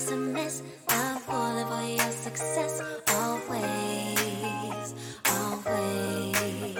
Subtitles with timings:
[0.00, 0.62] life's a mess.
[0.88, 2.80] I'm falling for your success.
[3.14, 4.94] Always,
[5.36, 6.76] always.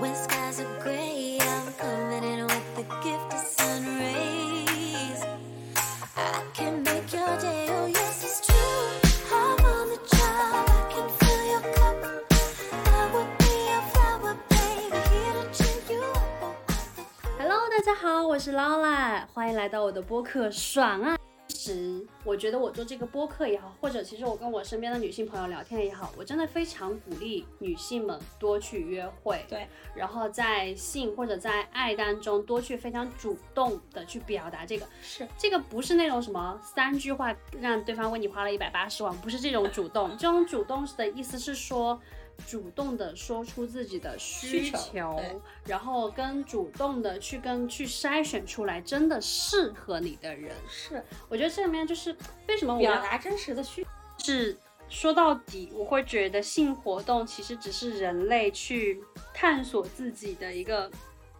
[0.00, 5.24] When skies are gray, I'm coming in with the gift of sun rays.
[6.16, 9.00] I can make your day, oh yes, it's true.
[9.32, 11.96] I'm on the job, I can fill your cup.
[12.86, 16.42] I would be a flower, baby, here to cheer you up.
[16.42, 16.54] Oh,
[17.38, 21.16] I'm the Hello，大家好，我是 Lola，欢迎来到我的播客爽啊！
[21.69, 41.99] 时，我觉得我做这个播客也好，或者其实我跟我身边的女性朋友聊天也好，我真的非常鼓励女性们多去约会，对，然后在性或者在爱当中多去非常主动的去表达这个，是这个不是那种什么三句话让对方为你花了一百八十万，不是这种主动，这种主动的意思是说。
[42.47, 45.21] 主动的说出自己的需需求
[45.65, 50.55] 然后跟主动的去跟去筛选出来真的适合你的人。
[50.67, 51.03] 是。
[51.27, 52.15] 我觉得这里面就是
[52.47, 53.85] 为什么我要表达真实的需
[54.17, 54.57] 是
[54.89, 59.01] 说到底，我会觉得性活动其实只是人类去
[59.33, 60.89] 探索自己的一个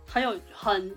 [0.06, 0.96] 很有很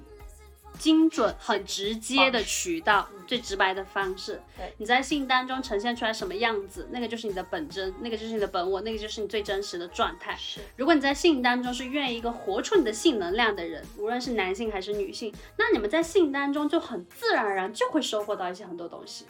[0.82, 4.42] 精准、很直接的渠道，最直白的方式。
[4.56, 10.34] 对你在性当中呈现出来什么样子，那个就是你的本真，那个就是你的本我，那个就是你最真实的状态。
[10.36, 19.26] 是如果你在性当中是愿意一个活出你的性能量的人，无论是男性还是女性，那你们在性当中就很自然而然就会收获到一些很多东西。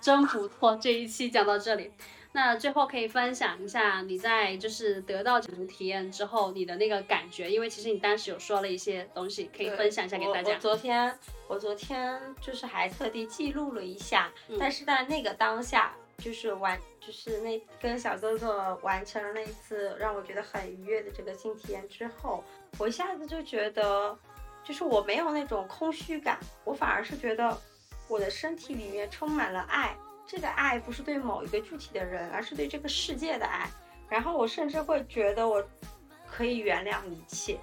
[0.00, 1.90] 真不错，这一期讲到这里。
[2.32, 10.56] 那最后可以分享一下你在就是得到这种体验之后你的那个感觉，因为其实你当时有说了一些东西，可以分享一下给大家。
[10.58, 22.44] 昨天我昨天就是还特地记录了一下，嗯但是在那个当下，就是完就是那跟小哥哥完成了那一次让我觉得很愉悦的这个性体验之后，
[22.76, 24.16] 我一下子就觉得，
[24.62, 27.58] 就是我没有那种空虚感，我反而是觉得
[28.06, 29.96] 我的身体里面充满了爱。
[30.28, 33.66] 这个爱不是对某一个具体的人，而是对这个世界的爱。
[34.10, 35.66] 然后我甚至会觉得我
[36.26, 37.58] 可以原谅一切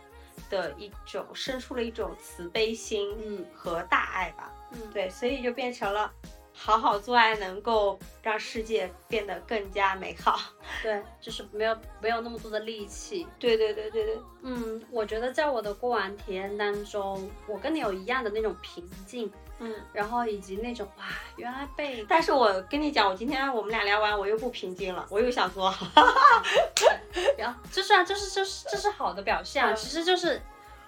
[0.49, 4.51] 的一种，生出了一种慈悲心嗯和大爱吧。
[4.71, 6.11] 嗯，对，所以就变成了
[6.57, 10.39] 好好做爱，能够让世界变得更加美好。
[10.81, 13.27] 对，就是没有没有那么多的力气。
[13.37, 19.75] 对对对对对，嗯，我觉得在我的过往体验当中，我跟你有一样的那种平静，嗯。
[19.93, 21.03] 然后以及那种哇，
[21.35, 25.85] 原来被但是我跟你讲，我今天我们俩聊完，我又不平静了，我又想做好。
[27.37, 30.41] 然后就是啊，就是就是这是好的表现其实就是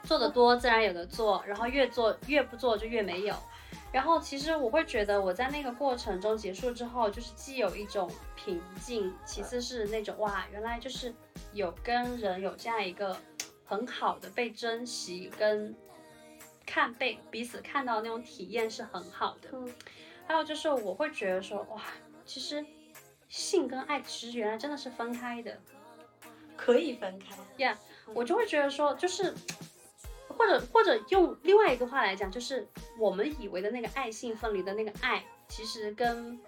[0.08, 3.36] 做的多自然有的做，然后越做越不做就越没有。
[3.92, 11.14] 然后其实我会觉得我在那个过程中结束之后，就是既有一种平静，其次是那种哇，原来就是
[11.52, 13.18] 有跟人有这样一个
[13.66, 15.76] 很好的被珍惜跟
[16.66, 19.50] 看被彼此看到的那种体验是很好的。
[19.52, 19.74] 嗯
[20.26, 21.82] 还有就是我会觉得说哇，
[22.26, 22.66] 其实
[23.28, 25.58] 性跟爱其实原来真的是分开的。
[26.58, 27.38] 可以分开。
[27.58, 27.78] 呀
[28.14, 29.32] 我就会觉得说，就是，
[30.38, 32.68] 或者或者用另外一个话来讲，就是
[32.98, 36.40] 我们以为的那个爱性分离的那个爱，其实跟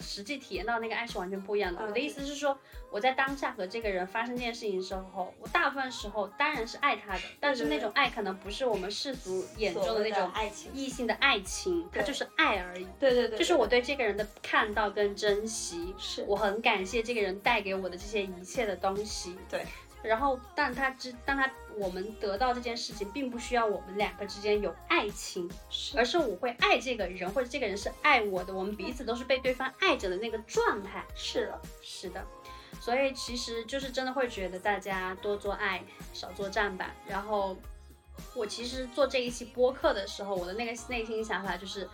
[0.00, 1.80] 实际体验到那个爱是完全不一样的。
[1.80, 2.58] 嗯我的意思是说，
[2.90, 10.72] 我在当下和这个人发生这件事情的时候，我大部分时候当然是爱他的，但是那种爱可能不是我们世俗眼中的那种爱情。
[10.74, 12.86] 异性的爱情，它就是爱而已。
[12.98, 19.36] 对对对，就是我对这个人的看到跟珍惜，是我很感谢这个人带给我的这些一切的东西。
[19.48, 19.64] 对。
[20.04, 31.04] 然后，但他知，当他我们得到这件事情，并不需要我们两个之间有爱情，是而是我会爱这个人，或者这个人是爱我的，我们彼此都是被对方爱着的那个状态。
[31.14, 32.24] 是的，是的，
[32.80, 35.82] 所以其实就是真的会觉得大家多做爱，
[36.12, 36.94] 少做战吧。
[37.08, 37.56] 然后
[38.34, 41.88] 我其实做这一期播客的时候，我的那个内心想法就是，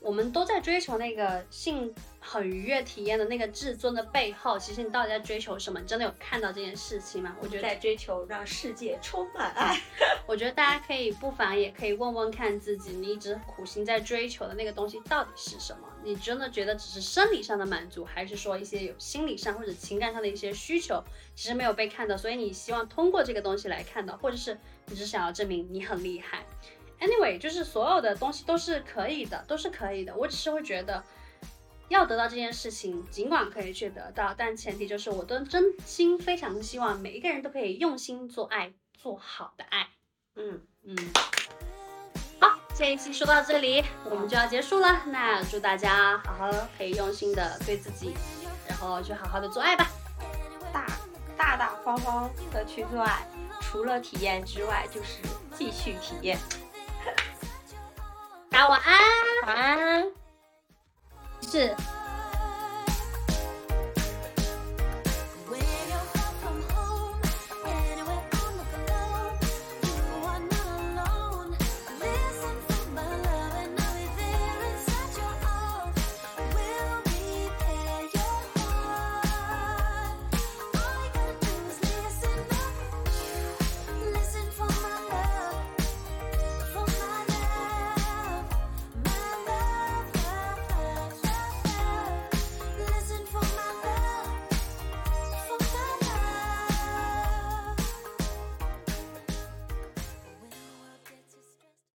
[0.00, 5.80] 我们都在追求那个性很愉悦体验的那个至尊的背后，其实你到底在追求什么？
[5.80, 7.36] 你真的有看到这件事情吗？
[7.40, 9.80] 我觉得在追求让世界充满爱。
[10.26, 15.88] 我觉得大家可以不妨也可以问问看自己，你一直苦心在追求的那个东西到底是什么？
[16.04, 21.02] 你真的觉得只是生理上的满足，还是说一些有心理上或者情感上的一些需求，
[21.34, 24.56] 其实没有被看到，所以你希望通过这个东西来看到，或者是
[24.86, 26.46] 你只想要证明你很厉害。
[27.36, 30.14] 就是所有的东西都是可以的，都是可以的。
[30.16, 31.02] 我只是会觉得，
[31.88, 39.88] 要得到这件事情，尽管可以去得到，但前提就是我都真心非常希望每一个人都可以用心做爱，做好的爱。
[40.36, 40.96] 嗯，嗯，
[42.40, 45.02] 好，这一期说到这里，我们就要结束了。
[45.06, 48.14] 那祝大家好好可以用心的对自己，
[48.68, 49.90] 然后去好好的做爱吧。
[50.72, 50.86] 大
[51.36, 53.26] 大大方方的去做爱，
[53.60, 55.18] 除了体验之外，就是
[55.56, 56.38] 继续体验。
[58.58, 59.46] 大家晚安。
[59.46, 60.06] 晚安。
[61.42, 61.76] 是。